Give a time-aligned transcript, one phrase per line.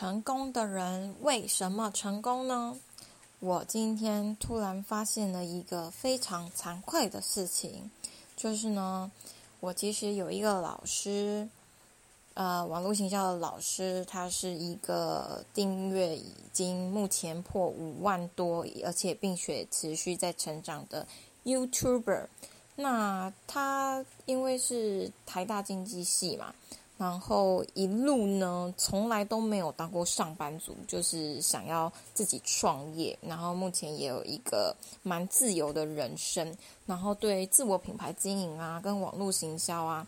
[0.00, 2.74] 成功的人为什么成功呢？
[3.38, 7.90] 我今天突然发现了一个非常惭愧的事情，
[8.34, 9.12] 就是呢，
[9.60, 11.46] 我其实有一个老师，
[12.32, 21.06] 呃，网络行销的老师，他是一个订阅已经目前破五万多，而且并且持续在成长的
[21.44, 22.26] YouTuber。
[22.76, 26.54] 那他因为是台大经济系嘛。
[27.00, 33.18] 然后一路呢，从来都没有当过上班族，就是想要自己创业。
[33.22, 40.06] 然后目前也有一个蛮自由的人生，然后对自我品牌经营啊，跟网络行销啊，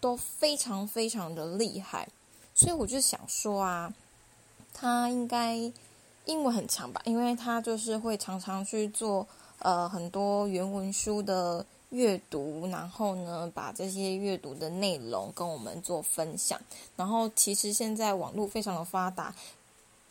[0.00, 2.08] 都非常非常的厉害。
[2.54, 3.92] 所以我就想说啊，
[4.72, 5.56] 他应该
[6.24, 7.02] 英文很强吧？
[7.04, 9.26] 因为他就是会常常去做
[9.58, 11.66] 呃很多原文书的。
[11.90, 16.60] 阅读，然后呢，把这些阅读的内容跟我们做分享。
[16.96, 19.34] 然后，其实现在网络非常的发达，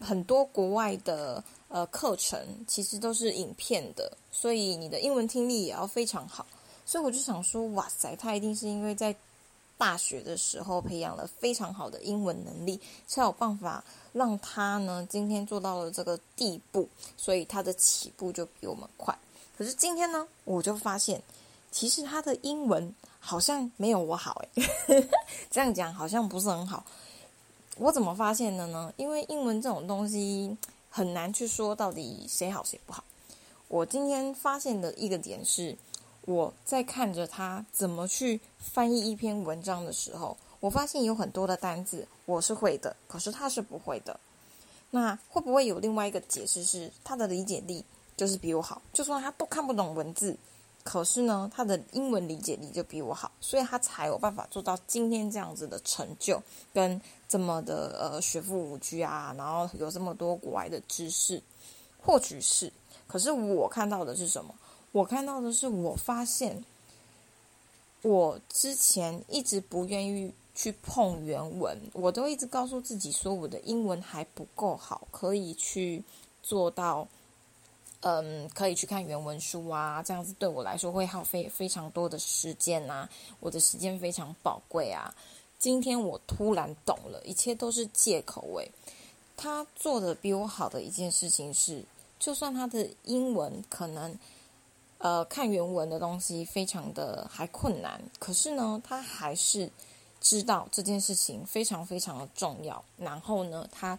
[0.00, 6.46] 很多国外的呃课程其实都是影片的，所以你的英文听力也要非常好。
[6.86, 9.14] 所以我就想说，哇塞，他一定是因为在
[9.76, 16.88] 大学的时候培养了非常好的英文能力，才有办法让他呢今天做到了这个地步。
[17.18, 19.14] 所以他的起步就比我们快。
[19.58, 21.22] 可是今天呢，我就发现。
[21.70, 25.08] 其实他的英文好像没有我好诶，
[25.50, 26.84] 这样讲好像不是很好。
[27.76, 28.92] 我怎么发现的呢？
[28.96, 30.56] 因为英文这种东西
[30.90, 33.04] 很难去说到底谁好谁不好。
[33.68, 35.76] 我今天发现的一个点是，
[36.22, 44.18] 我在看着他怎么去翻译一篇文章的时候，我发现有很多的单字我是会的，可是他是不会的。
[44.90, 47.84] 那会不会有另外一个解释是，他的理解力
[48.16, 48.80] 就是比我好？
[48.92, 50.36] 就算他都看不懂文字。
[50.90, 61.42] 可是呢，他的英文理解力就比我好，所以他才有办法做到今天这样子的成就，跟这么的呃学富五居啊，然后有这么多国外的知识，
[62.02, 62.72] 或许是。
[63.06, 64.54] 可是我看到的是什么？
[64.92, 66.64] 我看到的是，我发现
[68.00, 76.02] 我之前一直不愿意去碰原文，我都一直告诉自己说我的英文还不够好，可以去
[76.42, 77.06] 做到。
[78.00, 83.08] 嗯，可以去看原文书啊，这样子对我来说会耗费非常多的时间呐，
[83.40, 85.12] 我的时间非常宝贵啊。
[85.58, 88.42] 今天我突然懂了，一切都是借口。
[88.58, 88.70] 诶，
[89.36, 91.84] 他做的比我好的一件事情是，
[92.20, 94.16] 就算他的英文可能
[94.98, 99.68] 呃看原文的东西非常的还困难，可是呢，他还是
[100.20, 103.98] 知道这件事情非常非常的重要，然后呢，他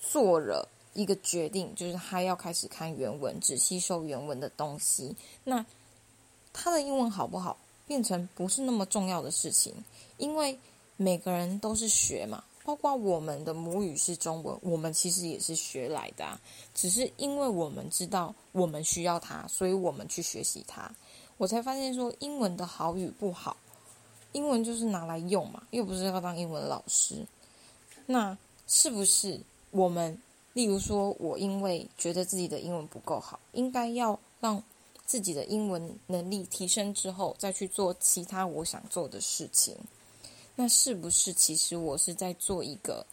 [0.00, 0.68] 做了。
[0.98, 5.14] 一个决定就是他要开始看原文，只吸收原文的东西。
[5.44, 5.64] 那
[6.52, 9.72] 他的英文好不好，变成不是那么重要的事情，
[10.16, 10.58] 因为
[10.96, 16.36] 每个人都是学嘛，包括我们的母语是中文，我们其实也是学来的，
[16.74, 20.92] 只是因为我们知道我们需要它，所以我们去学习它。
[21.36, 23.56] 我才发现说，英文的好与不好，
[24.32, 27.24] 英文就是拿来用嘛，又不是要当英文老师。
[28.04, 28.36] 那
[28.66, 30.20] 是不是我们？
[30.58, 34.60] 例如说，我因为觉得自己的英文不够好，应该要让
[35.06, 39.76] 自己的英文能力提升之后，再去做其他我想做的事情。
[40.56, 43.06] 那是不是其实我是在做一个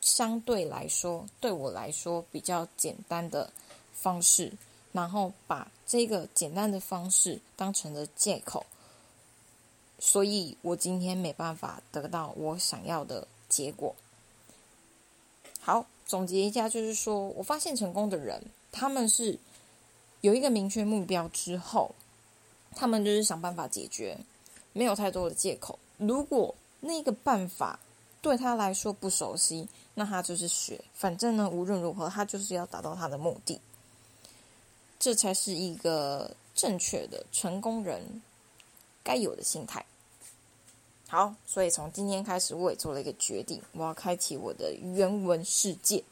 [0.00, 3.52] 相对来说对我来说比较简单的
[3.92, 4.52] 方式，
[4.92, 8.64] 然后把这个简单的方式当成了借口，
[9.98, 13.92] 所以我今天没办法得到我想要的结果。
[15.58, 15.84] 好。
[16.06, 19.38] 总结一下，就是说我发现成功的人，他们是
[20.20, 21.94] 有一个明确目标之后，
[22.74, 24.18] 他们就是想办法解决，
[24.72, 25.78] 没有太多的借口。
[25.98, 27.78] 如果那个办法
[28.20, 33.60] 对他来说不熟悉，那他就是学，反正呢，无论如何，他就是要达到他的目的。
[34.98, 38.22] 这才是一个正确的成功人
[39.02, 39.84] 该有的心态。
[41.12, 46.02] 好，所以从今天开始，我也做了一个决定，我要开启我的原文世界。